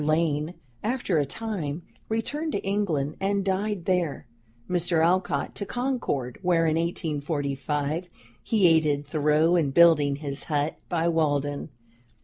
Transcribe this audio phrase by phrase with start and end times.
[0.03, 4.25] Lane, after a time, returned to England and died there;
[4.67, 5.05] Mr.
[5.05, 8.07] Alcott to Concord, where, in 1845,
[8.41, 11.69] he aided Thoreau in building his hut by Walden.